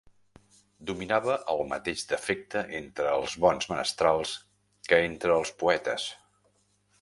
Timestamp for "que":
4.89-5.01